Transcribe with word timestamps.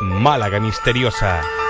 Málaga 0.00 0.60
Misteriosa. 0.60 1.65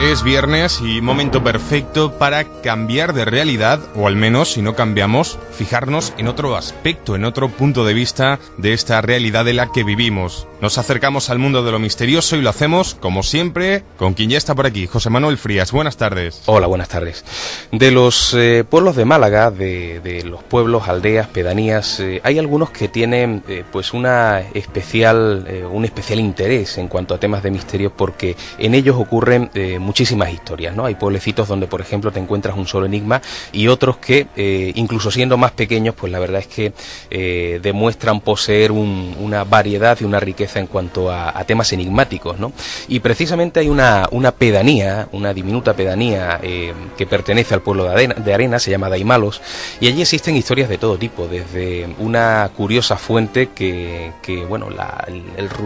Es 0.00 0.22
viernes 0.22 0.80
y 0.80 1.02
momento 1.02 1.44
perfecto 1.44 2.14
para 2.16 2.44
cambiar 2.62 3.12
de 3.12 3.26
realidad, 3.26 3.80
o 3.94 4.06
al 4.06 4.16
menos, 4.16 4.52
si 4.52 4.62
no 4.62 4.74
cambiamos, 4.74 5.38
fijarnos 5.52 6.14
en 6.16 6.26
otro 6.26 6.56
aspecto, 6.56 7.16
en 7.16 7.26
otro 7.26 7.50
punto 7.50 7.84
de 7.84 7.92
vista 7.92 8.38
de 8.56 8.72
esta 8.72 9.02
realidad 9.02 9.44
de 9.44 9.52
la 9.52 9.70
que 9.72 9.84
vivimos. 9.84 10.46
Nos 10.62 10.78
acercamos 10.78 11.28
al 11.28 11.38
mundo 11.38 11.62
de 11.62 11.72
lo 11.72 11.78
misterioso 11.78 12.36
y 12.36 12.42
lo 12.42 12.48
hacemos, 12.48 12.94
como 12.94 13.22
siempre, 13.22 13.82
con 13.98 14.14
quien 14.14 14.30
ya 14.30 14.38
está 14.38 14.54
por 14.54 14.66
aquí, 14.66 14.86
José 14.86 15.10
Manuel 15.10 15.36
Frías. 15.36 15.70
Buenas 15.70 15.98
tardes. 15.98 16.42
Hola, 16.46 16.66
buenas 16.66 16.88
tardes. 16.88 17.24
De 17.70 17.90
los 17.90 18.34
eh, 18.34 18.64
pueblos 18.68 18.96
de 18.96 19.04
Málaga, 19.04 19.50
de, 19.50 20.22
los 20.24 20.42
pueblos, 20.42 20.88
aldeas, 20.88 21.28
pedanías, 21.28 22.00
eh, 22.00 22.22
hay 22.24 22.38
algunos 22.38 22.70
que 22.70 22.88
tienen 22.88 23.42
eh, 23.48 23.64
pues 23.70 23.92
una 23.92 24.40
especial, 24.54 25.46
un 25.70 25.84
especial 25.84 26.20
interés 26.20 26.78
en 26.78 26.88
cuanto 26.88 27.14
a 27.14 27.20
temas 27.20 27.42
de 27.42 27.50
misterio 27.50 27.92
porque 27.94 28.36
en 28.58 28.74
ellos 28.74 28.96
ocurren 28.98 29.50
muchísimas 29.90 30.32
historias, 30.32 30.76
¿no? 30.76 30.86
Hay 30.86 30.94
pueblecitos 30.94 31.48
donde, 31.48 31.66
por 31.66 31.80
ejemplo, 31.80 32.12
te 32.12 32.20
encuentras 32.20 32.56
un 32.56 32.64
solo 32.64 32.86
enigma 32.86 33.20
y 33.50 33.66
otros 33.66 33.96
que, 33.96 34.28
eh, 34.36 34.70
incluso 34.76 35.10
siendo 35.10 35.36
más 35.36 35.50
pequeños, 35.50 35.96
pues 35.96 36.12
la 36.12 36.20
verdad 36.20 36.42
es 36.42 36.46
que 36.46 36.72
eh, 37.10 37.58
demuestran 37.60 38.20
poseer 38.20 38.70
una 38.70 39.42
variedad 39.42 39.98
y 40.00 40.04
una 40.04 40.20
riqueza 40.20 40.60
en 40.60 40.68
cuanto 40.68 41.10
a, 41.10 41.42
temas 41.44 41.72
enigmáticos, 41.72 42.38
¿no? 42.38 42.52
Y 42.86 43.00
precisamente 43.00 43.58
hay 43.58 43.68
una, 43.68 44.06
una 44.12 44.30
pedanía, 44.30 45.08
una 45.10 45.34
diminuta 45.34 45.74
pedanía 45.74 46.38
eh, 46.40 46.72
que 46.96 47.06
pertenece 47.06 47.54
al 47.54 47.62
pueblo 47.62 47.88
de 47.88 48.32
Arena, 48.32 48.60
se 48.60 48.70
llama 48.70 48.88
Daimalos, 48.88 49.42
y 49.80 49.88
allí 49.88 50.02
existen 50.02 50.36
historias 50.36 50.68
de 50.68 50.78
todo 50.78 50.98
tipo, 50.98 51.26
desde 51.26 51.88
una 51.98 52.48
curiosa 52.56 52.96
fuente 52.96 53.48
que, 53.48 54.12
que 54.22 54.44
bueno, 54.44 54.68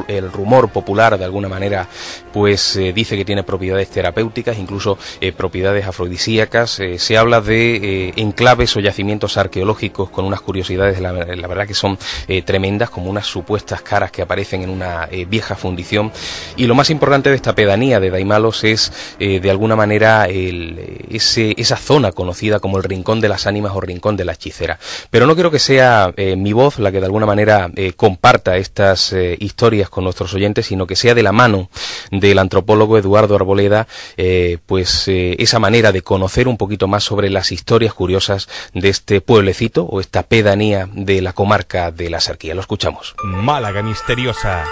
el, 0.09 0.33
rumor 0.33 0.71
popular 0.71 1.19
de 1.19 1.25
alguna 1.27 1.51
manera, 1.51 1.87
pues 2.33 2.81
dice 2.95 3.19
que 3.19 3.27
tiene 3.27 3.43
propiedades 3.43 3.91
terapéuticas, 3.91 4.14
incluso 4.59 4.99
eh, 5.21 5.33
propiedades 5.33 5.87
afrodisíacas. 5.87 6.81
Eh, 6.81 6.99
se 6.99 7.17
habla 7.17 7.41
de 7.41 7.77
eh, 7.77 8.13
enclaves 8.17 8.77
o 8.77 8.81
yacimientos 8.81 9.37
arqueológicos 9.37 10.11
con 10.11 10.25
unas 10.25 10.41
curiosidades, 10.41 11.01
la, 11.01 11.13
verdad 11.13 11.67
que 11.67 11.75
son 11.75 11.99
tremendas, 12.45 12.91
como 12.91 13.11
unas 13.11 13.27
supuestas 13.27 13.83
caras 13.83 14.11
que 14.11 14.23
aparecen 14.23 14.63
en 14.63 14.71
una 14.71 15.09
vieja 15.29 15.55
fundición. 15.55 16.11
Y 16.57 16.67
lo 16.67 16.75
más 16.75 16.91
importante 16.91 17.31
de 17.31 17.37
esta 17.37 17.55
pedanía 17.55 18.01
de 18.01 18.11
Daimalos 18.11 18.65
es, 18.65 18.93
de 19.19 19.51
alguna 19.51 19.77
manera, 19.77 20.27
ese, 20.27 21.55
esa 21.57 21.77
zona 21.77 22.13
conocida 22.13 22.61
como 22.61 22.79
el 22.79 22.85
Rincón 22.85 23.21
de 23.21 23.29
las 23.29 23.47
Ánimas 23.47 23.73
o 23.75 23.81
Rincón 23.81 24.17
de 24.17 24.25
la 24.25 24.33
Hechicera. 24.33 24.79
Pero 25.11 25.27
no 25.27 25.35
quiero 25.35 25.51
que 25.51 25.59
sea 25.59 26.13
mi 26.17 26.53
voz 26.53 26.79
la 26.79 26.91
que 26.91 27.01
de 27.01 27.07
alguna 27.07 27.27
manera 27.27 27.71
comparta 27.97 28.57
estas 28.57 29.15
historias 29.39 29.89
con 29.89 30.05
nuestros 30.05 30.35
oyentes, 30.35 30.67
sino 30.67 30.87
que 30.87 30.97
sea 30.97 31.15
de 31.15 31.23
la 31.23 31.33
mano 31.33 31.69
del 32.11 32.39
antropólogo 32.39 32.99
Eduardo 32.99 33.37
Arboleda, 33.37 33.87
eh, 34.17 34.59
pues 34.67 35.09
eh, 35.09 35.37
esa 35.39 35.59
manera 35.59 35.93
de 35.93 36.03
conocer 36.03 36.49
un 36.49 36.57
poquito 36.57 36.89
más 36.89 37.05
sobre 37.05 37.31
las 37.31 37.53
historias 37.53 37.95
curiosas 37.95 38.49
de 38.73 38.89
este 38.89 39.21
pueblecito 39.21 39.85
o 39.85 40.01
esta 40.01 40.23
pedanía 40.25 40.89
de 40.93 41.21
la 41.21 41.33
comarca 41.33 41.91
de 41.91 42.11
la 42.11 42.21
Sarquía. 42.21 42.55
Lo 42.55 42.61
escuchamos. 42.61 43.15
Málaga 43.25 43.83
misteriosa. 43.83 44.65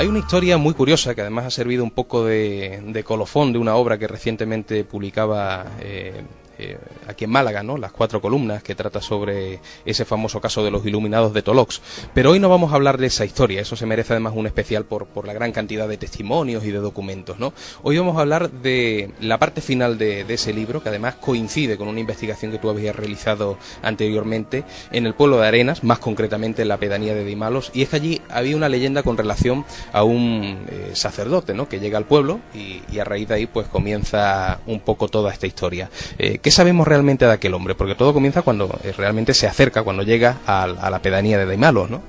Hay 0.00 0.06
una 0.06 0.18
historia 0.18 0.56
muy 0.56 0.72
curiosa 0.72 1.14
que 1.14 1.20
además 1.20 1.44
ha 1.44 1.50
servido 1.50 1.84
un 1.84 1.90
poco 1.90 2.24
de, 2.24 3.04
colofón 3.04 3.52
de 3.52 3.58
una 3.58 3.74
obra 3.74 3.98
que 3.98 4.08
recientemente 4.08 4.82
publicaba 4.82 5.66
eh, 5.78 6.22
eh, 6.60 6.78
aquí 7.06 7.24
en 7.24 7.30
Málaga, 7.30 7.62
¿no? 7.62 7.78
Las 7.78 7.92
cuatro 7.92 8.20
columnas 8.20 8.62
que 8.62 8.74
trata 8.74 9.00
sobre 9.00 9.60
ese 9.86 10.04
famoso 10.04 10.40
caso 10.40 10.62
de 10.62 10.70
los 10.70 10.84
iluminados 10.84 11.32
de 11.32 11.40
Tolox. 11.40 11.80
Pero 12.12 12.32
hoy 12.32 12.38
no 12.38 12.50
vamos 12.50 12.72
a 12.72 12.74
hablar 12.76 12.98
de 12.98 13.06
esa 13.06 13.24
historia, 13.24 13.62
eso 13.62 13.76
se 13.76 13.86
merece 13.86 14.12
además 14.12 14.34
un 14.36 14.46
especial 14.46 14.84
por, 14.84 15.06
por 15.06 15.26
la 15.26 15.32
gran 15.32 15.52
cantidad 15.52 15.88
de 15.88 15.96
testimonios 15.96 16.64
y 16.64 16.70
de 16.70 16.78
documentos, 16.78 17.38
¿no? 17.38 17.54
Hoy 17.82 17.96
vamos 17.96 18.16
a 18.18 18.20
hablar 18.20 18.50
de 18.50 19.10
la 19.20 19.38
parte 19.38 19.60
final 19.60 19.96
de, 19.96 20.26
ese 20.28 20.52
libro, 20.52 20.82
que 20.82 20.90
además 20.90 21.14
coincide 21.14 21.76
con 21.76 21.88
una 21.88 22.00
investigación 22.00 22.52
que 22.52 22.58
tú 22.58 22.68
habías 22.68 22.94
realizado 22.94 23.58
anteriormente 23.82 24.64
en 24.92 25.06
el 25.06 25.14
pueblo 25.14 25.40
de 25.40 25.48
Arenas, 25.48 25.82
más 25.82 25.98
concretamente 25.98 26.62
en 26.62 26.68
la 26.68 26.76
pedanía 26.76 27.14
de 27.14 27.24
Dimalos, 27.24 27.70
y 27.72 27.82
es 27.82 27.88
que 27.88 27.96
allí 27.96 28.22
había 28.28 28.56
una 28.56 28.68
leyenda 28.68 29.02
con 29.02 29.16
relación 29.16 29.64
a 29.92 30.04
un 30.04 30.66
eh, 30.68 30.90
sacerdote, 30.92 31.54
¿no? 31.54 31.68
Que 31.68 31.80
llega 31.80 31.98
al 31.98 32.04
pueblo 32.04 32.40
y, 32.54 32.98
a 32.98 33.04
raíz 33.04 33.28
de 33.28 33.34
ahí 33.34 33.46
pues 33.46 33.66
comienza 33.66 34.60
un 34.66 34.80
poco 34.80 35.08
toda 35.08 35.32
esta 35.32 35.46
historia. 35.46 35.90
Eh, 36.18 36.38
¿Qué 36.42 36.49
sabemos 36.50 36.86
realmente 36.86 37.24
de 37.24 37.32
aquel 37.32 37.54
hombre? 37.54 37.74
Porque 37.74 37.94
todo 37.94 38.12
comienza 38.12 38.42
cuando 38.42 38.78
eh, 38.82 38.92
realmente 38.96 39.34
se 39.34 39.46
acerca, 39.46 39.82
cuando 39.82 40.02
llega 40.02 40.38
a, 40.46 40.66
la 40.66 41.02
pedanía 41.02 41.38
de 41.38 41.46
Daimalos, 41.46 41.90
¿no? 41.90 42.02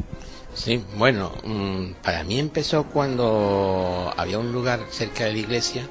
Sí, 0.53 0.83
bueno, 0.97 1.31
mm, 1.43 1.93
para 2.03 2.23
mí 2.23 2.39
empezó 2.39 2.83
cuando 2.83 4.13
había 4.17 4.37
un 4.37 4.51
lugar 4.51 4.81
cerca 4.89 5.25
de 5.25 5.33
la 5.33 5.39
iglesia 5.39 5.87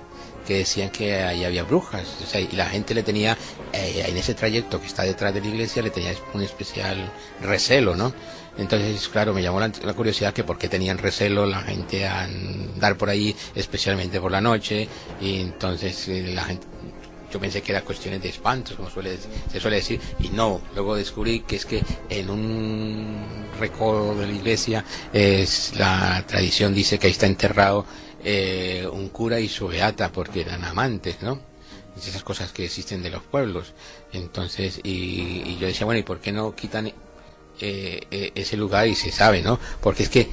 que 0.47 0.59
decían 0.59 0.91
que 0.91 1.23
ahí 1.23 1.45
había 1.45 1.63
brujas, 1.63 2.07
y 2.35 2.57
la 2.57 2.67
gente 2.67 2.95
le 2.95 3.03
tenía, 3.03 3.37
eh, 3.73 4.05
en 4.09 4.17
ese 4.17 4.35
trayecto 4.35 4.81
que 4.81 4.87
está 4.87 5.03
detrás 5.03 5.33
de 5.33 5.41
la 5.41 5.47
iglesia, 5.47 5.83
le 5.83 5.91
tenía 5.91 6.13
un 6.35 6.43
especial 6.43 7.11
recelo, 7.43 7.95
¿no? 7.95 8.13
Entonces, 8.59 9.09
claro, 9.09 9.33
me 9.33 9.43
llamó 9.43 9.61
la, 9.61 9.71
curiosidad 9.95 10.35
que 10.35 10.45
por 10.45 10.59
qué 10.59 10.69
tenían 10.69 10.99
recelo 10.99 11.47
la 11.47 11.61
gente 11.63 12.07
a 12.07 12.25
andar 12.25 12.97
por 12.97 13.09
ahí, 13.09 13.35
especialmente 13.55 14.21
por 14.21 14.33
la 14.33 14.41
noche, 14.41 14.89
y 15.21 15.41
entonces 15.41 16.09
eh, 16.09 16.33
la 16.35 16.45
gente 16.45 16.67
yo 17.31 17.41
pensé 17.41 17.63
que 17.63 17.73
era 17.73 17.83
cuestiones 17.83 18.23
de 18.23 18.29
espantos, 18.29 18.77
como 18.77 18.91
suele, 18.91 19.17
se 19.51 19.61
suele 19.61 19.77
decir, 19.77 20.01
y 20.21 20.29
no, 20.29 20.61
luego 20.75 20.97
descubrí 20.97 21.41
que 21.41 21.57
es 21.57 21.67
que 21.67 21.83
en 22.09 22.31
un 22.31 23.47
recodo 23.59 24.15
de 24.15 24.27
la 24.27 24.33
iglesia 24.33 24.85
es, 25.13 25.75
la 25.77 26.25
tradición 26.27 26.75
dice 26.75 26.99
que 26.99 27.07
ahí 27.07 27.13
está 27.13 27.27
enterrado 27.27 27.87
eh, 28.25 28.87
un 28.91 29.09
cura 29.09 29.41
y 29.41 29.49
su 29.49 29.69
beata 29.69 30.11
porque 30.11 30.43
eran 30.43 30.65
amantes, 30.65 31.23
¿no? 31.23 31.51
esas 32.09 32.23
cosas 32.23 32.53
que 32.53 32.65
existen 32.65 33.03
de 33.03 33.11
los 33.11 33.23
pueblos. 33.23 33.75
Entonces, 34.13 34.81
y, 34.83 35.57
yo 35.59 35.67
decía, 35.67 35.85
bueno, 35.85 36.01
¿y 36.01 36.03
por 36.03 36.21
qué 36.21 36.33
no 36.33 36.55
quitan 36.55 36.87
eh, 36.87 36.95
eh, 37.61 38.33
ese 38.35 38.57
lugar? 38.57 38.87
Y 38.89 38.95
se 38.95 39.13
sabe, 39.13 39.43
¿no? 39.43 39.59
Porque 39.81 40.05
es 40.05 40.09
que 40.09 40.29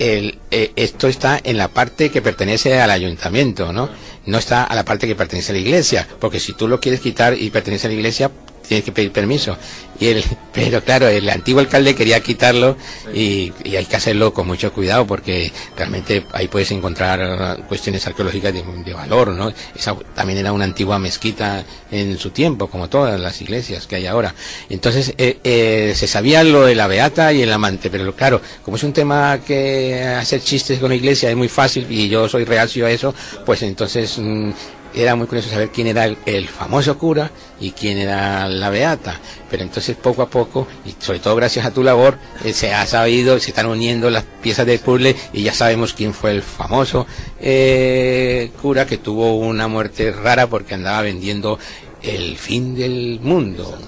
el, 0.00 0.38
esto 0.50 1.06
está 1.06 1.38
en 1.44 1.58
la 1.58 1.68
parte 1.68 2.10
que 2.10 2.22
pertenece 2.22 2.80
al 2.80 2.90
ayuntamiento, 2.90 3.72
¿no? 3.72 3.88
no 4.26 4.38
está 4.38 4.64
a 4.64 4.74
la 4.74 4.84
parte 4.84 5.06
que 5.06 5.14
pertenece 5.14 5.52
a 5.52 5.54
la 5.54 5.60
iglesia, 5.60 6.08
porque 6.18 6.40
si 6.40 6.54
tú 6.54 6.66
lo 6.68 6.80
quieres 6.80 7.00
quitar 7.00 7.34
y 7.38 7.50
pertenece 7.50 7.86
a 7.86 7.90
la 7.90 7.94
iglesia, 7.96 8.30
tienes 8.70 8.84
que 8.84 8.92
pedir 8.92 9.10
permiso. 9.10 9.56
Y 9.98 10.06
el, 10.06 10.24
pero 10.54 10.80
claro, 10.84 11.08
el 11.08 11.28
antiguo 11.28 11.60
alcalde 11.60 11.96
quería 11.96 12.20
quitarlo 12.20 12.76
y, 13.12 13.52
hay 13.64 13.84
que 13.84 13.96
hacerlo 13.96 14.32
con 14.32 14.46
mucho 14.46 14.72
cuidado 14.72 15.06
porque 15.08 15.50
realmente 15.76 16.24
ahí 16.32 16.46
puedes 16.46 16.70
encontrar 16.70 17.64
cuestiones 17.66 18.06
arqueológicas 18.06 18.54
de, 18.54 18.92
valor, 18.92 19.30
¿no? 19.30 19.52
Esa 19.74 19.96
también 20.14 20.38
era 20.38 20.52
una 20.52 20.64
antigua 20.64 21.00
mezquita 21.00 21.64
en 21.90 22.16
su 22.16 22.30
tiempo, 22.30 22.68
como 22.68 22.88
todas 22.88 23.18
las 23.18 23.40
iglesias 23.42 23.88
que 23.88 23.96
hay 23.96 24.06
ahora. 24.06 24.34
Entonces, 24.68 25.14
eh, 25.18 25.38
eh, 25.42 25.92
se 25.96 26.06
sabía 26.06 26.44
lo 26.44 26.66
de 26.66 26.76
la 26.76 26.86
beata 26.86 27.32
y 27.32 27.42
el 27.42 27.52
amante, 27.52 27.90
pero 27.90 28.14
claro, 28.14 28.40
como 28.64 28.76
es 28.76 28.84
un 28.84 28.92
tema 28.92 29.40
que 29.44 30.00
hacer 30.04 30.40
chistes 30.42 30.78
con 30.78 30.90
la 30.90 30.94
iglesia 30.94 31.28
es 31.28 31.36
muy 31.36 31.48
fácil 31.48 31.86
y 31.90 32.08
yo 32.08 32.28
soy 32.28 32.44
reacio 32.44 32.86
a 32.86 32.90
eso, 32.92 33.12
pues 33.44 33.62
entonces 33.62 34.16
mm, 34.18 34.50
era 34.94 35.14
muy 35.16 35.26
curioso 35.26 35.50
saber 35.50 35.70
quién 35.70 35.86
era 35.86 36.04
el, 36.04 36.48
famoso 36.48 36.98
cura 36.98 37.30
y 37.60 37.72
quién 37.72 37.98
era 37.98 38.48
la 38.48 38.70
beata. 38.70 39.20
Pero 39.50 39.62
entonces 39.62 39.96
poco 39.96 40.22
a 40.22 40.28
poco, 40.28 40.66
y 40.84 40.94
sobre 40.98 41.20
todo 41.20 41.36
gracias 41.36 41.66
a 41.66 41.72
tu 41.72 41.82
labor, 41.82 42.18
eh, 42.44 42.52
se 42.52 42.74
ha 42.74 42.86
sabido, 42.86 43.38
se 43.38 43.50
están 43.50 43.66
uniendo 43.66 44.10
las 44.10 44.24
piezas 44.42 44.66
del 44.66 44.80
puzzle 44.80 45.16
y 45.32 45.42
ya 45.42 45.54
sabemos 45.54 45.92
quién 45.92 46.14
fue 46.14 46.32
el 46.32 46.42
famoso 46.42 47.06
eh, 47.40 48.50
cura 48.60 48.86
que 48.86 48.98
tuvo 48.98 49.36
una 49.36 49.68
muerte 49.68 50.12
rara 50.12 50.46
porque 50.46 50.74
andaba 50.74 51.02
vendiendo 51.02 51.58
el 52.02 52.36
fin 52.36 52.74
del 52.74 53.20
mundo. 53.22 53.78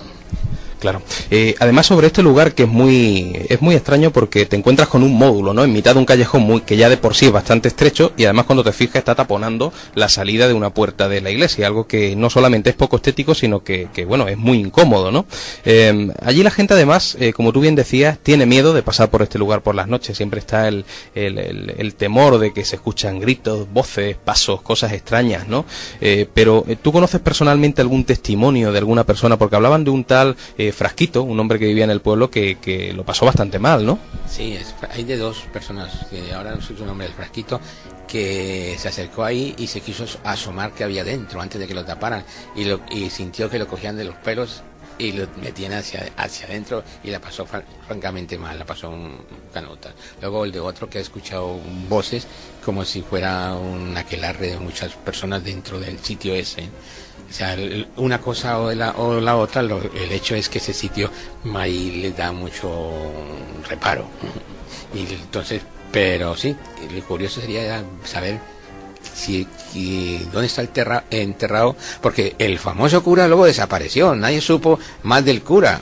Claro. 0.82 1.00
Eh, 1.30 1.54
además 1.60 1.86
sobre 1.86 2.08
este 2.08 2.24
lugar 2.24 2.56
que 2.56 2.64
es 2.64 2.68
muy 2.68 3.46
es 3.48 3.62
muy 3.62 3.76
extraño 3.76 4.10
porque 4.10 4.46
te 4.46 4.56
encuentras 4.56 4.88
con 4.88 5.04
un 5.04 5.14
módulo, 5.14 5.54
¿no? 5.54 5.62
En 5.62 5.72
mitad 5.72 5.94
de 5.94 6.00
un 6.00 6.04
callejón 6.04 6.42
muy 6.42 6.62
que 6.62 6.76
ya 6.76 6.88
de 6.88 6.96
por 6.96 7.14
sí 7.14 7.26
es 7.26 7.30
bastante 7.30 7.68
estrecho 7.68 8.10
y 8.16 8.24
además 8.24 8.46
cuando 8.46 8.64
te 8.64 8.72
fijas 8.72 8.96
está 8.96 9.14
taponando 9.14 9.72
la 9.94 10.08
salida 10.08 10.48
de 10.48 10.54
una 10.54 10.74
puerta 10.74 11.08
de 11.08 11.20
la 11.20 11.30
iglesia, 11.30 11.68
algo 11.68 11.86
que 11.86 12.16
no 12.16 12.30
solamente 12.30 12.70
es 12.70 12.74
poco 12.74 12.96
estético 12.96 13.32
sino 13.32 13.62
que, 13.62 13.86
bueno 14.08 14.26
es 14.26 14.36
muy 14.36 14.58
incómodo, 14.58 15.12
¿no? 15.12 15.24
Em, 15.64 16.10
allí 16.20 16.42
la 16.42 16.50
gente 16.50 16.74
además, 16.74 17.16
eh, 17.20 17.32
como 17.32 17.52
tú 17.52 17.60
bien 17.60 17.76
decías, 17.76 18.18
tiene 18.20 18.44
miedo 18.44 18.74
de 18.74 18.82
pasar 18.82 19.08
por 19.08 19.22
este 19.22 19.38
lugar 19.38 19.62
por 19.62 19.76
las 19.76 19.86
noches. 19.86 20.16
Siempre 20.16 20.40
está 20.40 20.66
el, 20.66 20.84
el, 21.14 21.94
temor 21.94 22.38
de 22.38 22.52
que 22.52 22.64
se 22.64 22.74
escuchan 22.74 23.20
gritos, 23.20 23.72
voces, 23.72 24.16
pasos, 24.16 24.62
cosas 24.62 24.92
extrañas, 24.94 25.46
¿no? 25.46 25.64
Eh, 26.00 26.26
pero 26.34 26.64
tú 26.82 26.90
conoces 26.90 27.20
personalmente 27.20 27.80
algún 27.82 28.02
testimonio 28.02 28.72
de 28.72 28.78
alguna 28.78 29.04
persona 29.04 29.38
porque 29.38 29.54
hablaban 29.54 29.84
de 29.84 29.90
un 29.90 30.02
tal 30.02 30.36
Frasquito, 30.72 31.22
un 31.22 31.38
hombre 31.38 31.58
que 31.58 31.66
vivía 31.66 31.84
en 31.84 31.90
el 31.90 32.00
pueblo 32.00 32.30
que, 32.30 32.92
lo 32.94 33.04
pasó 33.04 33.26
bastante 33.26 33.58
mal, 33.58 33.84
¿no? 33.84 33.98
Sí, 34.28 34.58
hay 34.90 35.04
de 35.04 35.16
dos 35.16 35.42
personas, 35.52 36.06
que 36.10 36.32
ahora 36.32 36.54
no 36.54 36.60
sé 36.60 36.76
su 36.76 36.84
nombre, 36.84 37.06
el 37.06 37.12
Frasquito, 37.12 37.60
que 38.06 38.76
se 38.78 38.88
acercó 38.88 39.24
ahí 39.24 39.54
y 39.58 39.66
se 39.66 39.80
quiso 39.80 40.04
asomar 40.24 40.72
que 40.72 40.84
había 40.84 41.04
dentro 41.04 41.40
antes 41.40 41.60
de 41.60 41.66
que 41.66 41.74
lo 41.74 41.84
taparan 41.84 42.24
y, 42.54 42.64
lo, 42.64 42.80
y 42.90 43.10
sintió 43.10 43.48
que 43.48 43.58
lo 43.58 43.66
cogían 43.66 43.96
de 43.96 44.04
los 44.04 44.14
pelos 44.16 44.62
y 44.98 45.12
lo 45.12 45.26
metían 45.40 45.72
hacia, 45.72 46.12
hacia 46.16 46.46
adentro 46.46 46.84
y 47.02 47.10
la 47.10 47.20
pasó 47.20 47.46
francamente 47.46 48.38
mal, 48.38 48.58
la 48.58 48.64
pasó 48.64 48.90
un 48.90 49.16
canota. 49.52 49.92
Luego 50.20 50.44
el 50.44 50.52
de 50.52 50.60
otro 50.60 50.88
que 50.88 50.98
ha 50.98 51.00
escuchado 51.00 51.58
voces 51.88 52.26
como 52.64 52.84
si 52.84 53.02
fuera 53.02 53.54
un 53.54 53.96
aquelarre 53.96 54.50
de 54.50 54.58
muchas 54.58 54.92
personas 54.94 55.42
dentro 55.42 55.80
del 55.80 55.98
sitio 55.98 56.34
ese. 56.34 56.68
O 57.32 57.34
sea, 57.34 57.56
una 57.96 58.20
cosa 58.20 58.58
o 58.58 58.70
la, 58.74 58.90
o 58.90 59.18
la 59.18 59.38
otra, 59.38 59.62
el 59.62 60.12
hecho 60.12 60.34
es 60.34 60.50
que 60.50 60.58
ese 60.58 60.74
sitio 60.74 61.10
ahí 61.54 62.02
le 62.02 62.12
da 62.12 62.30
mucho 62.30 63.10
reparo. 63.70 64.04
Y 64.92 65.14
entonces, 65.14 65.62
pero 65.90 66.36
sí, 66.36 66.54
lo 66.94 67.02
curioso 67.04 67.40
sería 67.40 67.82
saber 68.04 68.38
si, 69.14 69.48
dónde 70.30 70.46
está 70.46 70.60
el 70.60 70.68
enterrado, 71.10 71.74
porque 72.02 72.36
el 72.38 72.58
famoso 72.58 73.02
cura 73.02 73.26
luego 73.28 73.46
desapareció, 73.46 74.14
nadie 74.14 74.42
supo 74.42 74.78
más 75.02 75.24
del 75.24 75.42
cura. 75.42 75.80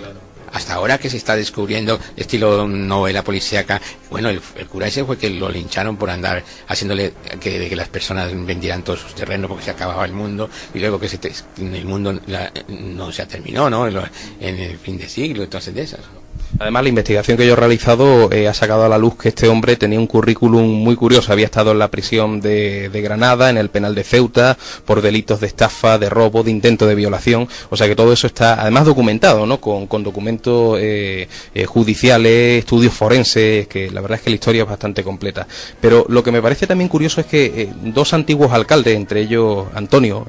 Hasta 0.52 0.74
ahora 0.74 0.98
que 0.98 1.10
se 1.10 1.16
está 1.16 1.36
descubriendo, 1.36 1.98
estilo 2.16 2.66
novela 2.66 3.22
policíaca, 3.22 3.80
bueno, 4.10 4.28
el, 4.30 4.40
cura 4.68 4.88
ese 4.88 5.04
fue 5.04 5.16
que 5.16 5.30
lo 5.30 5.48
lincharon 5.48 5.96
por 5.96 6.10
andar 6.10 6.42
haciéndole 6.68 7.12
que, 7.40 7.68
que 7.68 7.76
las 7.76 7.88
personas 7.88 8.32
vendieran 8.46 8.82
todos 8.82 9.00
sus 9.00 9.14
terrenos 9.14 9.48
porque 9.48 9.64
se 9.64 9.70
acababa 9.70 10.04
el 10.04 10.12
mundo 10.12 10.50
y 10.74 10.78
luego 10.78 10.98
que 10.98 11.08
se 11.08 11.20
el 11.58 11.84
mundo 11.84 12.20
no 12.68 13.12
se 13.12 13.26
terminó, 13.26 13.70
¿no? 13.70 13.86
En 13.86 14.58
el 14.58 14.78
fin 14.78 14.98
de 14.98 15.08
siglo, 15.08 15.44
entonces 15.44 15.74
de 15.74 15.82
esas. 15.82 16.19
Además, 16.58 16.82
la 16.82 16.88
investigación 16.88 17.36
que 17.36 17.46
yo 17.46 17.52
he 17.52 17.56
realizado 17.56 18.30
eh, 18.32 18.48
ha 18.48 18.54
sacado 18.54 18.84
a 18.84 18.88
la 18.88 18.98
luz 18.98 19.16
que 19.16 19.28
este 19.28 19.48
hombre 19.48 19.76
tenía 19.76 19.98
un 19.98 20.06
currículum 20.06 20.66
muy 20.66 20.96
curioso. 20.96 21.32
Había 21.32 21.44
estado 21.44 21.70
en 21.70 21.78
la 21.78 21.88
prisión 21.88 22.40
de, 22.40 22.90
Granada, 23.02 23.50
en 23.50 23.56
el 23.56 23.70
penal 23.70 23.94
de 23.94 24.02
Ceuta, 24.02 24.58
por 24.84 25.00
delitos 25.00 25.40
de 25.40 25.46
estafa, 25.46 25.98
de 25.98 26.10
robo, 26.10 26.42
de 26.42 26.50
intento 26.50 26.86
de 26.86 26.94
violación. 26.94 27.48
O 27.70 27.76
sea 27.76 27.86
que 27.86 27.94
todo 27.94 28.12
eso 28.12 28.26
está, 28.26 28.60
además, 28.60 28.84
documentado, 28.84 29.46
¿no? 29.46 29.60
Con, 29.60 30.02
documentos 30.02 30.78
eh, 30.80 31.28
eh, 31.54 31.64
judiciales, 31.66 32.58
estudios 32.58 32.92
forenses, 32.92 33.68
que 33.68 33.90
la 33.90 34.00
verdad 34.00 34.18
es 34.18 34.24
que 34.24 34.30
la 34.30 34.34
historia 34.34 34.62
es 34.62 34.68
bastante 34.68 35.04
completa. 35.04 35.46
Pero 35.80 36.04
lo 36.08 36.22
que 36.22 36.32
me 36.32 36.42
parece 36.42 36.66
también 36.66 36.88
curioso 36.88 37.20
es 37.20 37.26
que 37.26 37.68
dos 37.82 38.12
antiguos 38.12 38.52
alcaldes, 38.52 38.96
entre 38.96 39.20
ellos 39.20 39.66
Antonio, 39.74 40.26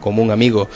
como 0.00 0.22
un 0.22 0.30
amigo, 0.30 0.68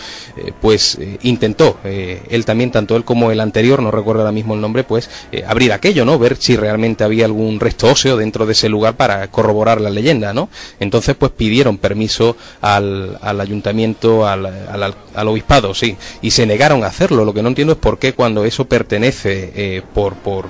pues 0.61 0.99
intentó, 1.23 1.79
él 1.85 2.45
también, 2.45 2.71
tanto 2.71 2.97
él 2.97 3.05
como 3.05 3.31
el 3.31 3.41
anterior, 3.41 3.83
no 3.83 3.91
recuerdo 3.91 4.23
ahora 4.23 4.33
mismo 4.33 4.55
el 4.55 4.61
nombre, 4.61 4.76
pues 4.85 5.11
eh, 5.33 5.45
abrir 5.47 5.73
aquello, 5.73 6.05
¿no? 6.05 6.19
Ver 6.19 6.37
si 6.37 6.57
realmente 6.57 7.05
había 7.05 7.25
algún 7.25 7.61
resto 7.61 7.89
óseo 7.89 8.17
dentro 8.17 8.47
de 8.47 8.53
ese 8.53 8.69
lugar 8.69 8.97
para 8.97 9.31
corroborar 9.31 9.81
la 9.81 9.91
leyenda, 9.91 10.33
¿no? 10.33 10.49
Entonces, 10.81 11.15
pues 11.17 11.33
pidieron 11.33 11.79
permiso 11.79 12.37
al, 12.61 13.19
ayuntamiento, 13.23 14.27
al, 14.27 14.47
al, 14.47 15.29
obispado, 15.29 15.75
sí, 15.75 15.97
y 16.23 16.31
se 16.31 16.47
negaron 16.47 16.85
a 16.85 16.89
hacerlo. 16.89 17.25
Lo 17.25 17.35
que 17.35 17.43
no 17.43 17.49
entiendo 17.49 17.75
es 17.75 17.79
por 17.79 17.99
qué 17.99 18.13
cuando 18.15 18.45
eso 18.45 18.67
pertenece 18.67 19.53
eh, 19.55 19.83
por, 19.95 20.15
por 20.15 20.47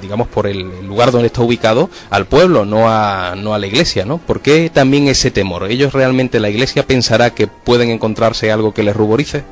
digamos 0.00 0.28
por 0.28 0.46
el 0.46 0.86
lugar 0.86 1.10
donde 1.10 1.26
está 1.26 1.42
ubicado 1.42 1.90
al 2.10 2.26
pueblo, 2.26 2.64
no 2.64 2.88
a, 2.88 3.34
no 3.36 3.54
a 3.54 3.58
la 3.58 3.66
iglesia, 3.66 4.04
¿no? 4.04 4.18
¿Por 4.18 4.40
qué 4.40 4.70
también 4.72 5.08
ese 5.08 5.30
temor? 5.30 5.70
¿Ellos 5.70 5.92
realmente 5.92 6.40
la 6.40 6.50
iglesia 6.50 6.86
pensará 6.86 7.34
que 7.34 7.46
pueden 7.46 7.90
encontrarse 7.90 8.52
algo 8.52 8.72
que 8.72 8.82
les 8.82 8.94
ruborice? 8.94 9.42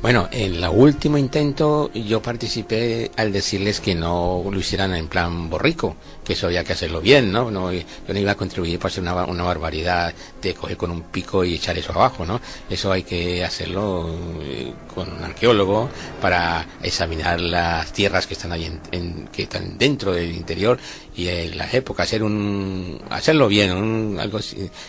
Bueno, 0.00 0.28
en 0.30 0.54
el 0.54 0.68
último 0.68 1.18
intento 1.18 1.90
yo 1.92 2.22
participé 2.22 3.10
al 3.16 3.32
decirles 3.32 3.80
que 3.80 3.96
no 3.96 4.44
lo 4.48 4.60
hicieran 4.60 4.94
en 4.94 5.08
plan 5.08 5.50
borrico, 5.50 5.96
que 6.24 6.34
eso 6.34 6.46
había 6.46 6.62
que 6.62 6.72
hacerlo 6.72 7.00
bien, 7.00 7.32
¿no? 7.32 7.50
no 7.50 7.72
yo 7.72 7.82
no 8.06 8.16
iba 8.16 8.30
a 8.30 8.36
contribuir 8.36 8.78
para 8.78 8.92
hacer 8.92 9.02
una, 9.02 9.24
una, 9.24 9.42
barbaridad 9.42 10.14
de 10.40 10.54
coger 10.54 10.76
con 10.76 10.92
un 10.92 11.02
pico 11.02 11.44
y 11.44 11.54
echar 11.54 11.76
eso 11.76 11.90
abajo, 11.92 12.24
¿no? 12.24 12.40
Eso 12.70 12.92
hay 12.92 13.02
que 13.02 13.44
hacerlo 13.44 14.08
eh, 14.40 14.72
con 14.94 15.12
un 15.12 15.24
arqueólogo 15.24 15.88
para 16.22 16.64
examinar 16.80 17.40
las 17.40 17.92
tierras 17.92 18.28
que 18.28 18.34
están 18.34 18.52
ahí 18.52 18.70
en, 18.92 19.26
que 19.32 19.42
están 19.42 19.76
dentro 19.78 20.12
del 20.12 20.30
interior 20.30 20.78
y 21.16 21.26
en 21.26 21.58
la 21.58 21.68
época 21.72 22.04
hacer 22.04 22.22
un 22.22 23.00
hacerlo 23.10 23.48
bien, 23.48 23.72
un, 23.72 24.20
algo 24.20 24.38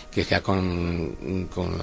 que 0.08 0.22
sea 0.22 0.40
con, 0.40 1.48
con 1.52 1.82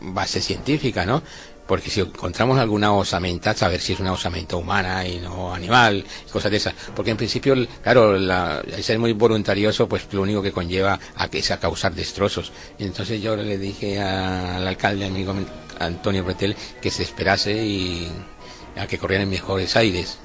base 0.00 0.40
científica, 0.40 1.04
¿no? 1.04 1.20
Porque 1.68 1.90
si 1.90 2.00
encontramos 2.00 2.58
alguna 2.58 2.94
osamenta, 2.94 3.52
saber 3.52 3.78
si 3.78 3.92
es 3.92 4.00
una 4.00 4.12
osamenta 4.12 4.56
humana 4.56 5.06
y 5.06 5.20
no 5.20 5.54
animal, 5.54 6.02
cosas 6.32 6.50
de 6.50 6.56
esas. 6.56 6.74
Porque 6.96 7.10
en 7.10 7.18
principio, 7.18 7.54
claro, 7.82 8.16
el 8.16 8.82
ser 8.82 8.98
muy 8.98 9.12
voluntarioso, 9.12 9.86
pues 9.86 10.08
lo 10.12 10.22
único 10.22 10.40
que 10.40 10.50
conlleva 10.50 10.98
a 11.14 11.28
que 11.28 11.42
sea 11.42 11.60
causar 11.60 11.94
destrozos. 11.94 12.52
Entonces 12.78 13.20
yo 13.20 13.36
le 13.36 13.58
dije 13.58 14.00
al 14.00 14.66
alcalde, 14.66 15.04
amigo 15.04 15.34
Antonio 15.78 16.24
Bretel, 16.24 16.56
que 16.80 16.90
se 16.90 17.02
esperase 17.02 17.52
y 17.62 18.10
a 18.74 18.86
que 18.86 18.96
corrieran 18.96 19.28
mejores 19.28 19.76
aires 19.76 20.18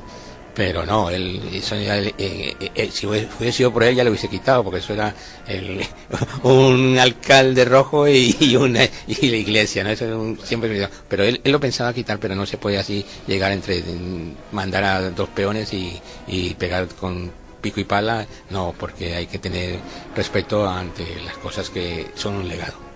pero 0.55 0.85
no, 0.85 1.09
él, 1.09 1.41
eso 1.53 1.75
eh, 1.75 2.13
eh, 2.17 2.71
eh, 2.75 2.89
si 2.91 3.07
hubiese 3.07 3.51
sido 3.51 3.73
por 3.73 3.83
él 3.83 3.95
ya 3.95 4.03
lo 4.03 4.11
hubiese 4.11 4.29
quitado, 4.29 4.63
porque 4.63 4.79
eso 4.79 4.93
era 4.93 5.13
un 6.43 6.97
alcalde 6.99 7.65
rojo 7.65 8.07
y, 8.07 8.55
una 8.55 8.83
y 9.07 9.29
la 9.29 9.37
iglesia, 9.37 9.83
¿no? 9.83 9.89
Eso 9.89 10.05
un, 10.05 10.39
siempre 10.43 10.87
pero 11.07 11.23
él, 11.23 11.41
lo 11.43 11.59
pensaba 11.59 11.93
quitar, 11.93 12.19
pero 12.19 12.35
no 12.35 12.45
se 12.45 12.57
puede 12.57 12.77
así 12.77 13.05
llegar 13.27 13.51
entre 13.51 13.83
mandar 14.51 14.83
a 14.83 15.09
dos 15.09 15.29
peones 15.29 15.73
y, 15.73 15.99
y 16.27 16.53
pegar 16.53 16.87
con 16.87 17.31
pico 17.61 17.79
y 17.79 17.85
pala, 17.85 18.27
no, 18.49 18.75
porque 18.77 19.15
hay 19.15 19.25
que 19.25 19.39
tener 19.39 19.79
respeto 20.15 20.67
ante 20.67 21.05
las 21.25 21.37
cosas 21.37 21.69
que 21.69 22.07
son 22.13 22.35
un 22.35 22.47
legado. 22.47 22.92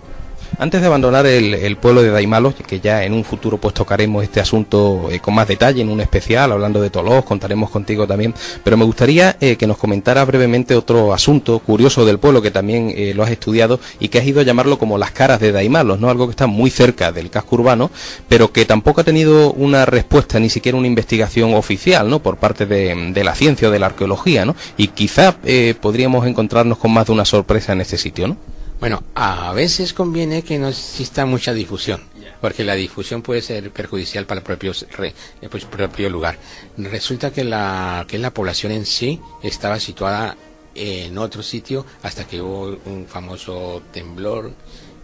Antes 0.59 0.81
de 0.81 0.87
abandonar 0.87 1.27
el, 1.27 1.77
pueblo 1.77 2.01
de 2.01 2.09
Daimalos, 2.09 2.55
que 2.55 2.79
ya 2.79 3.03
en 3.03 3.13
un 3.13 3.23
futuro 3.23 3.59
pues 3.59 3.75
tocaremos 3.75 4.23
este 4.23 4.39
asunto 4.39 5.07
eh, 5.11 5.19
con 5.19 5.35
más 5.35 5.47
detalle 5.47 5.81
en 5.81 5.89
un 5.89 6.01
especial, 6.01 6.51
hablando 6.51 6.81
de 6.81 6.89
Tolos, 6.89 7.25
contaremos 7.25 7.69
contigo 7.69 8.07
también, 8.07 8.33
pero 8.63 8.75
me 8.75 8.83
gustaría 8.83 9.37
eh, 9.39 9.55
que 9.55 9.67
nos 9.67 9.77
comentara 9.77 10.25
brevemente 10.25 10.75
otro 10.75 11.13
asunto 11.13 11.59
curioso 11.59 12.05
del 12.05 12.17
pueblo 12.17 12.41
que 12.41 12.49
también 12.49 12.91
eh, 12.95 13.13
lo 13.13 13.23
has 13.23 13.29
estudiado 13.29 13.79
y 13.99 14.07
que 14.07 14.17
has 14.17 14.25
ido 14.25 14.39
a 14.41 14.43
llamarlo 14.43 14.79
como 14.79 14.97
las 14.97 15.11
caras 15.11 15.39
de 15.39 15.51
Daimalos, 15.51 15.99
¿no? 15.99 16.09
Algo 16.09 16.25
que 16.25 16.31
está 16.31 16.47
muy 16.47 16.71
cerca 16.71 17.11
del 17.11 17.29
casco 17.29 17.57
urbano, 17.57 17.91
pero 18.27 18.51
que 18.51 18.65
tampoco 18.65 19.01
ha 19.01 19.03
tenido 19.03 19.51
una 19.53 19.85
respuesta, 19.85 20.39
ni 20.39 20.49
siquiera 20.49 20.77
una 20.77 20.87
investigación 20.87 21.53
oficial, 21.53 22.09
¿no? 22.09 22.19
Por 22.19 22.37
parte 22.37 22.65
de, 22.65 23.11
de 23.13 23.23
la 23.23 23.35
ciencia 23.35 23.67
o 23.67 23.71
de 23.71 23.79
la 23.79 23.87
arqueología, 23.87 24.43
¿no? 24.43 24.55
Y 24.75 24.87
quizá 24.87 25.35
podríamos 25.79 26.25
encontrarnos 26.25 26.79
con 26.79 26.91
más 26.91 27.05
de 27.05 27.13
una 27.13 27.25
sorpresa 27.25 27.73
en 27.73 27.81
este 27.81 27.97
sitio, 27.97 28.27
¿no? 28.29 28.56
Bueno, 28.79 29.03
a 29.15 29.53
veces 29.53 29.91
conviene 29.93 30.43
que 30.43 30.59
no 30.59 30.67
exista 30.67 31.25
mucha 31.25 31.51
difusión, 31.51 32.03
porque 32.39 32.63
la 32.63 32.75
difusión 32.75 33.23
puede 33.23 33.41
ser 33.41 33.71
perjudicial 33.71 34.27
para 34.27 34.39
el 34.39 34.45
propio, 34.45 34.71
el 35.41 35.49
pues, 35.49 35.65
propio 35.65 36.09
lugar. 36.11 36.37
Resulta 36.77 37.31
que 37.31 37.43
la, 37.43 38.05
que 38.07 38.19
la 38.19 38.31
población 38.31 38.71
en 38.71 38.85
sí 38.85 39.19
estaba 39.41 39.79
situada 39.79 40.37
en 40.75 41.17
otro 41.17 41.41
sitio 41.41 41.87
hasta 42.03 42.27
que 42.27 42.39
hubo 42.39 42.77
un 42.85 43.07
famoso 43.07 43.81
temblor 43.91 44.53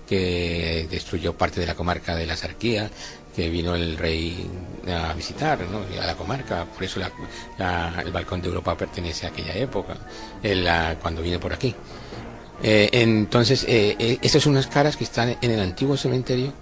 que 0.08 0.88
destruyó 0.92 1.34
parte 1.34 1.60
de 1.60 1.66
la 1.66 1.74
comarca 1.74 2.16
de 2.16 2.28
la 2.28 2.38
Sarquía, 2.38 2.92
que 3.36 3.50
vino 3.50 3.74
el 3.74 3.98
rey 3.98 4.48
a 4.88 5.14
visitar 5.14 5.60
¿no? 5.62 5.82
a 6.00 6.06
la 6.06 6.16
comarca, 6.16 6.66
por 6.66 6.84
eso 6.84 7.02
el 7.02 8.12
balcón 8.12 8.40
de 8.40 8.50
Europa 8.50 8.78
pertenece 8.78 9.26
a 9.26 9.30
aquella 9.30 9.56
época, 9.56 9.98
cuando 11.02 11.24
vine 11.24 11.40
por 11.40 11.54
aquí. 11.54 11.74
Eh, 12.64 12.90
entonces, 12.94 13.66
eh, 13.68 13.98
eh, 14.00 14.18
estas 14.22 14.42
son 14.44 14.54
unas 14.54 14.68
caras 14.68 14.96
que 14.96 15.04
están 15.04 15.36
en 15.42 15.52
el 15.52 15.60
antiguo 15.60 15.98
cementerio 15.98 16.54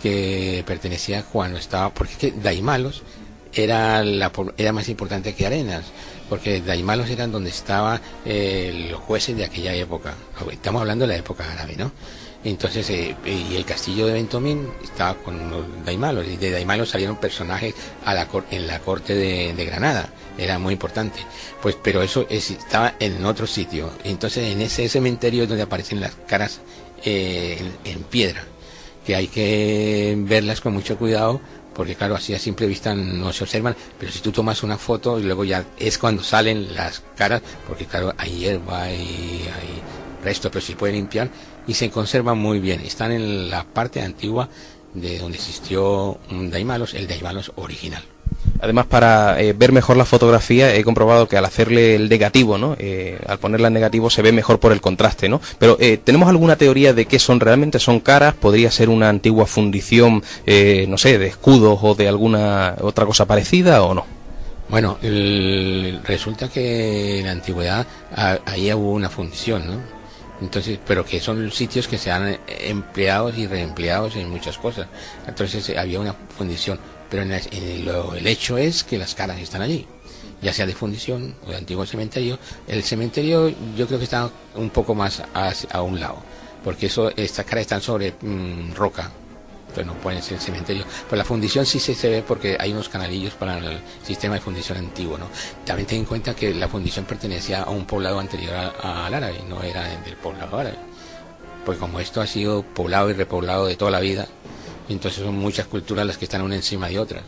que 0.00 0.62
pertenecía 0.64 1.24
cuando 1.24 1.58
estaba, 1.58 1.92
porque 1.92 2.32
Daimalos 2.32 3.02
era, 3.52 4.04
la, 4.04 4.30
era 4.56 4.72
más 4.72 4.88
importante 4.88 5.34
que 5.34 5.46
Arenas, 5.46 5.86
porque 6.28 6.60
Daimalos 6.60 7.10
eran 7.10 7.32
donde 7.32 7.50
estaban 7.50 8.00
los 8.24 9.00
jueces 9.00 9.36
de 9.36 9.44
aquella 9.44 9.74
época. 9.74 10.14
Estamos 10.50 10.80
hablando 10.80 11.06
de 11.06 11.14
la 11.14 11.18
época 11.18 11.50
árabe, 11.50 11.74
¿no? 11.76 11.90
Entonces, 12.46 12.88
y 12.90 13.56
el 13.56 13.64
castillo 13.64 14.06
de 14.06 14.14
Ventomín 14.14 14.68
estaba 14.82 15.14
con 15.14 15.50
los 15.50 15.64
Daimalos, 15.84 16.26
y 16.26 16.36
de 16.36 16.50
Daimalos 16.50 16.90
salieron 16.90 17.16
personajes 17.16 17.74
a 18.04 18.14
la, 18.14 18.28
en 18.50 18.66
la 18.66 18.78
corte 18.80 19.14
de 19.14 19.64
Granada 19.64 20.10
era 20.38 20.58
muy 20.58 20.74
importante. 20.74 21.18
Pues, 21.62 21.76
pero 21.82 22.02
eso 22.02 22.26
estaba 22.28 22.94
en 23.00 23.24
otro 23.24 23.46
sitio. 23.46 23.90
Entonces, 24.04 24.52
en 24.52 24.60
ese 24.62 24.88
cementerio 24.88 25.44
es 25.44 25.48
donde 25.48 25.62
aparecen 25.62 26.00
las 26.00 26.14
caras 26.26 26.60
eh, 27.04 27.58
en, 27.84 28.02
piedra, 28.04 28.44
que 29.04 29.16
hay 29.16 29.28
que 29.28 30.14
verlas 30.18 30.60
con 30.60 30.74
mucho 30.74 30.96
cuidado, 30.98 31.40
porque 31.74 31.94
claro, 31.94 32.14
así 32.14 32.32
a 32.34 32.38
simple 32.38 32.66
vista 32.66 32.94
no 32.94 33.32
se 33.32 33.44
observan, 33.44 33.76
pero 33.98 34.10
si 34.10 34.20
tú 34.20 34.32
tomas 34.32 34.62
una 34.62 34.78
foto 34.78 35.18
y 35.18 35.24
luego 35.24 35.44
ya 35.44 35.64
es 35.78 35.98
cuando 35.98 36.22
salen 36.22 36.74
las 36.74 37.02
caras, 37.16 37.42
porque 37.68 37.84
claro, 37.84 38.14
hay 38.16 38.30
hierba 38.30 38.90
y 38.90 39.44
hay 39.54 39.75
resto, 40.26 40.50
pero 40.50 40.64
se 40.64 40.76
puede 40.76 40.92
limpiar 40.92 41.30
y 41.66 41.74
se 41.74 41.90
conservan 41.90 42.38
muy 42.38 42.58
bien. 42.58 42.80
Están 42.80 43.12
en 43.12 43.48
la 43.48 43.64
parte 43.64 44.02
antigua 44.02 44.48
de 44.92 45.18
donde 45.18 45.38
existió 45.38 46.18
Daimalos, 46.30 46.94
el 46.94 47.06
Daimalos 47.06 47.52
original. 47.56 48.02
Además, 48.60 48.86
para 48.86 49.40
eh, 49.40 49.52
ver 49.52 49.72
mejor 49.72 49.96
la 49.96 50.04
fotografía, 50.04 50.74
he 50.74 50.82
comprobado 50.82 51.28
que 51.28 51.36
al 51.36 51.44
hacerle 51.44 51.94
el 51.94 52.08
negativo, 52.08 52.56
¿no? 52.56 52.74
Eh, 52.78 53.18
al 53.26 53.38
ponerla 53.38 53.68
en 53.68 53.74
negativo 53.74 54.08
se 54.08 54.22
ve 54.22 54.32
mejor 54.32 54.58
por 54.58 54.72
el 54.72 54.80
contraste, 54.80 55.28
¿no? 55.28 55.40
Pero, 55.58 55.76
eh, 55.80 55.98
¿tenemos 56.02 56.28
alguna 56.28 56.56
teoría 56.56 56.92
de 56.94 57.06
qué 57.06 57.18
son 57.18 57.40
realmente? 57.40 57.78
¿Son 57.78 58.00
caras? 58.00 58.34
¿Podría 58.34 58.70
ser 58.70 58.88
una 58.88 59.08
antigua 59.08 59.46
fundición, 59.46 60.22
no 60.88 60.98
sé, 60.98 61.18
de 61.18 61.26
escudos 61.26 61.78
o 61.82 61.94
de 61.94 62.08
alguna 62.08 62.76
otra 62.80 63.04
cosa 63.04 63.26
parecida 63.26 63.82
o 63.82 63.94
no? 63.94 64.06
Bueno, 64.68 64.98
resulta 66.04 66.48
que 66.48 67.20
en 67.20 67.26
la 67.26 67.32
antigüedad 67.32 67.86
ahí 68.46 68.72
hubo 68.72 68.92
una 68.92 69.08
fundición, 69.08 69.66
¿no? 69.66 69.95
Entonces, 70.40 70.78
pero 70.86 71.04
que 71.04 71.18
son 71.18 71.50
sitios 71.50 71.88
que 71.88 71.98
se 71.98 72.10
han 72.10 72.38
empleados 72.46 73.36
y 73.38 73.46
reempleados 73.46 74.16
en 74.16 74.28
muchas 74.28 74.58
cosas. 74.58 74.86
Entonces 75.26 75.76
había 75.76 75.98
una 75.98 76.12
fundición 76.12 76.78
pero 77.10 77.22
en, 77.22 77.32
el 77.32 78.26
hecho 78.26 78.58
es 78.58 78.84
que 78.84 78.98
las 78.98 79.14
caras 79.14 79.38
están 79.40 79.62
allí, 79.62 79.86
ya 80.42 80.52
sea 80.52 80.66
de 80.66 80.74
fundición 80.74 81.34
o 81.46 81.50
de 81.50 81.56
antiguo 81.56 81.86
cementerio. 81.86 82.38
El 82.66 82.82
cementerio 82.82 83.48
yo 83.76 83.86
creo 83.86 83.98
que 83.98 84.04
está 84.04 84.30
un 84.54 84.70
poco 84.70 84.94
más 84.94 85.22
a, 85.32 85.82
un 85.82 86.00
lado, 86.00 86.18
porque 86.64 86.86
eso, 86.86 87.10
estas 87.16 87.44
caras 87.44 87.62
están 87.62 87.80
sobre 87.80 88.14
mm, 88.20 88.74
roca, 88.74 89.10
entonces 89.68 89.86
no 89.86 90.00
pueden 90.00 90.22
ser 90.22 90.40
cementerio. 90.40 90.84
Pero 91.04 91.16
la 91.16 91.24
fundición 91.24 91.66
sí 91.66 91.78
se, 91.78 92.08
ve 92.08 92.22
porque 92.22 92.56
hay 92.58 92.72
unos 92.72 92.88
canalillos 92.88 93.34
para 93.34 93.58
el 93.58 93.80
sistema 94.02 94.34
de 94.34 94.40
fundición 94.40 94.78
antiguo. 94.78 95.18
¿no? 95.18 95.28
También 95.64 95.86
ten 95.86 95.98
en 96.00 96.04
cuenta 96.04 96.34
que 96.34 96.54
la 96.54 96.68
fundición 96.68 97.04
pertenecía 97.04 97.62
a 97.62 97.70
un 97.70 97.84
poblado 97.84 98.18
anterior 98.18 98.54
al 98.54 99.12
árabe, 99.12 99.42
no 99.48 99.62
era 99.62 99.84
del 100.00 100.16
poblado 100.16 100.58
árabe. 100.58 100.78
Porque 101.64 101.80
como 101.80 102.00
esto 102.00 102.20
ha 102.20 102.26
sido 102.26 102.62
poblado 102.62 103.10
y 103.10 103.12
repoblado 103.12 103.66
de 103.66 103.76
toda 103.76 103.90
la 103.90 104.00
vida, 104.00 104.26
entonces 104.88 105.24
son 105.24 105.36
muchas 105.36 105.66
culturas 105.66 106.06
las 106.06 106.16
que 106.16 106.24
están 106.24 106.42
una 106.42 106.54
encima 106.54 106.88
de 106.88 106.98
otras. 106.98 107.22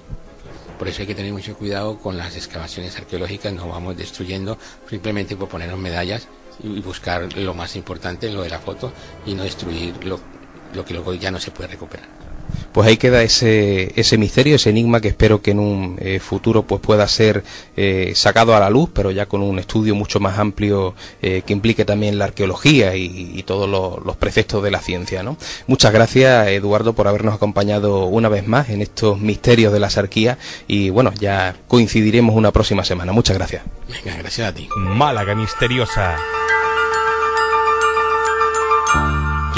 Por 0.79 0.87
eso 0.87 1.03
hay 1.03 1.09
que 1.09 1.15
tener 1.17 1.33
mucho 1.33 1.57
cuidado 1.57 1.99
con 1.99 2.17
las 2.17 2.37
excavaciones 2.37 2.97
arqueológicas, 2.97 3.53
no 3.53 3.69
vamos 3.69 3.97
destruyendo 3.97 4.57
simplemente 4.89 5.35
por 5.35 5.49
ponernos 5.49 5.79
medallas 5.79 6.29
y 6.63 6.81
buscar 6.81 7.37
lo 7.37 7.53
más 7.53 7.75
importante, 7.75 8.31
lo 8.31 8.43
de 8.43 8.49
la 8.49 8.61
foto, 8.61 8.93
y 9.27 9.35
no 9.35 9.43
destruir 9.43 10.05
lo, 10.05 10.21
lo 10.75 10.85
que 10.85 10.95
luego 10.95 11.15
ya 11.15 11.33
no 11.33 11.41
se 11.41 11.51
puede 11.51 11.71
recuperar 11.71 12.28
pues 12.73 12.89
ahí 12.89 12.97
queda 12.97 13.23
ese, 13.23 13.93
ese 13.97 14.19
misterio, 14.19 14.57
ese 14.57 14.71
enigma 14.71 15.01
que 15.01 15.09
espero 15.09 15.43
que 15.43 15.53
en 15.53 15.59
un 15.59 15.97
eh, 16.01 16.21
futuro 16.21 16.63
pues 16.63 16.81
pueda 16.81 17.07
ser 17.09 17.45
eh, 17.77 18.13
sacado 18.15 18.55
a 18.55 18.61
la 18.61 18.71
luz, 18.71 18.91
pero 18.93 19.11
ya 19.11 19.27
con 19.27 19.43
un 19.43 19.59
estudio 19.59 19.95
mucho 19.95 20.21
más 20.21 20.39
amplio 20.39 20.95
eh, 21.23 21.43
que 21.45 21.53
implique 21.53 21.85
también 21.85 22.19
la 22.19 22.27
arqueología 22.27 22.97
y, 22.97 23.43
todos 23.47 23.69
los, 23.69 24.17
preceptos 24.17 24.63
de 24.63 24.71
la 24.71 24.81
ciencia. 24.81 25.23
¿no? 25.23 25.37
Muchas 25.67 25.93
gracias, 25.93 26.49
Eduardo, 26.49 26.93
por 26.93 27.09
habernos 27.09 27.35
acompañado 27.35 28.07
una 28.07 28.29
vez 28.29 28.47
más 28.47 28.69
en 28.69 28.83
estos 28.83 29.19
misterios 29.19 29.73
de 29.73 29.81
la 29.81 29.91
sarquía 29.91 30.39
y 30.67 30.91
bueno, 30.91 31.13
ya 31.19 31.57
coincidiremos 31.69 32.35
una 32.35 32.53
próxima 32.53 32.85
semana. 32.85 33.13
Muchas 33.13 33.37
gracias. 33.37 33.63
Venga, 33.89 34.19
gracias 34.19 34.49
a 34.49 34.55
ti. 34.55 34.69
Málaga 34.77 35.35
misteriosa. 35.35 36.17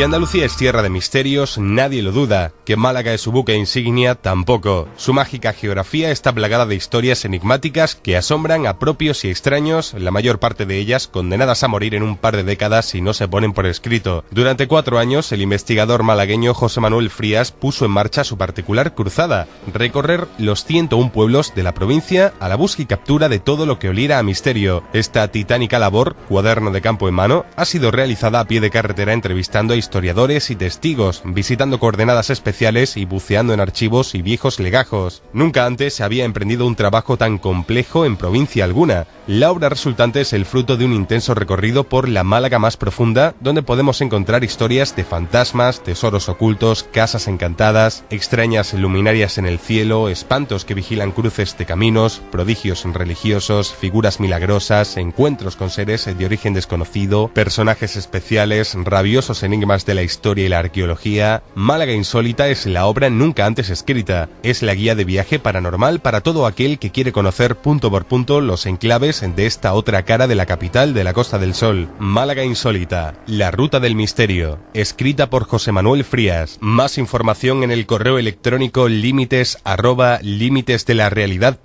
Que 0.01 0.05
Andalucía 0.05 0.47
es 0.47 0.57
tierra 0.57 0.81
de 0.81 0.89
misterios, 0.89 1.59
nadie 1.59 2.01
lo 2.01 2.11
duda. 2.11 2.55
Que 2.65 2.75
Málaga 2.75 3.13
es 3.13 3.21
su 3.21 3.33
buque 3.33 3.55
insignia, 3.55 4.15
tampoco. 4.15 4.89
Su 4.97 5.13
mágica 5.13 5.53
geografía 5.53 6.11
está 6.11 6.33
plagada 6.33 6.65
de 6.65 6.75
historias 6.75 7.27
enigmáticas 7.27 7.97
que 7.97 8.17
asombran 8.17 8.67
a 8.67 8.79
propios 8.79 9.27
y 9.27 9.29
extraños, 9.29 9.93
la 9.93 10.11
mayor 10.11 10.39
parte 10.39 10.65
de 10.65 10.79
ellas 10.79 11.07
condenadas 11.07 11.65
a 11.65 11.69
morir 11.69 11.95
en 11.95 12.03
un 12.03 12.17
par 12.17 12.35
de 12.35 12.45
décadas 12.45 12.87
si 12.87 13.03
no 13.03 13.13
se 13.13 13.29
ponen 13.29 13.53
por 13.53 13.67
escrito. 13.67 14.25
Durante 14.31 14.67
cuatro 14.69 14.99
años, 14.99 15.33
el 15.33 15.43
investigador 15.43 16.03
malagueño 16.03 16.55
José 16.55 16.81
Manuel 16.81 17.11
Frías 17.11 17.53
puso 17.53 17.85
en 17.85 17.91
marcha 17.91 18.25
su 18.25 18.39
particular 18.39 18.95
cruzada, 18.95 19.49
recorrer 19.71 20.29
los 20.39 20.65
101 20.65 21.13
pueblos 21.13 21.55
de 21.55 21.63
la 21.63 21.75
provincia 21.75 22.33
a 22.41 22.49
la 22.49 22.57
búsqueda 22.57 22.85
y 22.85 22.87
captura 22.87 23.29
de 23.29 23.39
todo 23.39 23.67
lo 23.67 23.79
que 23.79 23.91
oliera 23.91 24.19
a 24.19 24.23
misterio. 24.23 24.83
Esta 24.95 25.29
titánica 25.29 25.79
labor, 25.79 26.17
cuaderno 26.27 26.71
de 26.71 26.81
campo 26.81 27.07
en 27.07 27.17
mano, 27.17 27.45
ha 27.55 27.67
sido 27.67 27.91
realizada 27.91 28.41
a 28.41 28.47
pie 28.47 28.63
de 28.63 28.71
carretera 28.71 29.13
entrevistando 29.13 29.75
a 29.75 29.90
historiadores 29.91 30.51
y 30.51 30.55
testigos, 30.55 31.21
visitando 31.25 31.81
coordenadas 31.81 32.31
especiales 32.31 32.97
y 32.97 33.07
buceando 33.07 33.53
en 33.53 33.59
archivos 33.59 34.15
y 34.15 34.23
viejos 34.23 34.61
legajos. 34.61 35.25
Nunca 35.33 35.67
antes 35.67 35.95
se 35.95 36.05
había 36.05 36.25
emprendido 36.25 36.65
un 36.65 36.77
trabajo 36.77 37.17
tan 37.17 37.39
complejo 37.39 38.05
en 38.05 38.17
provincia 38.17 38.63
alguna. 38.63 39.09
La 39.27 39.51
obra 39.51 39.69
resultante 39.69 40.21
es 40.21 40.33
el 40.33 40.45
fruto 40.45 40.77
de 40.77 40.85
un 40.85 40.93
intenso 40.93 41.35
recorrido 41.35 41.85
por 41.85 42.09
la 42.09 42.23
Málaga 42.23 42.61
más 42.61 42.77
profunda, 42.77 43.35
donde 43.41 43.65
podemos 43.65 44.01
encontrar 44.01 44.45
historias 44.45 44.95
de 44.95 45.03
fantasmas, 45.03 45.83
tesoros 45.83 46.29
ocultos, 46.29 46.85
casas 46.85 47.27
encantadas, 47.27 48.05
extrañas 48.11 48.73
luminarias 48.75 49.39
en 49.39 49.47
el 49.47 49.59
cielo, 49.59 50.09
espantos 50.09 50.65
que 50.65 50.75
vigilan 50.75 51.11
cruces 51.11 51.59
de 51.59 51.67
caminos, 51.67 52.23
prodigios 52.31 52.85
religiosos, 52.85 53.75
figuras 53.75 54.21
milagrosas, 54.21 54.97
encuentros 54.97 55.57
con 55.57 55.69
seres 55.69 56.07
de 56.17 56.25
origen 56.25 56.55
desconocido, 56.55 57.29
personajes 57.35 57.97
especiales, 57.97 58.77
rabiosos 58.85 59.43
enigmas 59.43 59.80
de 59.87 59.95
la 59.95 60.03
historia 60.03 60.47
y 60.47 60.49
la 60.49 60.59
arqueología, 60.59 61.43
Málaga 61.55 61.93
Insólita 61.93 62.49
es 62.49 62.67
la 62.67 62.87
obra 62.87 63.11
nunca 63.11 63.47
antes 63.47 63.71
escrita. 63.71 64.29
Es 64.43 64.63
la 64.63 64.75
guía 64.75 64.95
de 64.95 65.05
viaje 65.05 65.39
paranormal 65.39 66.01
para 66.01 66.21
todo 66.21 66.47
aquel 66.47 66.79
que 66.79 66.91
quiere 66.91 67.13
conocer 67.13 67.57
punto 67.57 67.91
por 67.91 68.07
punto 68.07 68.41
los 68.41 68.67
enclaves 68.67 69.23
de 69.37 69.47
esta 69.47 69.75
otra 69.75 70.05
cara 70.05 70.27
de 70.27 70.35
la 70.35 70.47
capital 70.47 70.95
de 70.95 71.05
la 71.05 71.13
Costa 71.13 71.39
del 71.39 71.55
Sol. 71.55 71.89
Málaga 71.99 72.45
Insólita, 72.45 73.15
la 73.27 73.51
ruta 73.51 73.81
del 73.81 73.95
misterio, 73.95 74.59
escrita 74.75 75.31
por 75.31 75.45
José 75.45 75.73
Manuel 75.73 76.05
Frías. 76.05 76.59
Más 76.61 76.99
información 76.99 77.63
en 77.63 77.71
el 77.71 77.87
correo 77.87 78.19
electrónico 78.19 78.89
límites 78.89 79.59
arroba 79.65 80.19
límites 80.23 80.87
de 80.87 80.95
la 80.95 81.11
realidad 81.11 81.59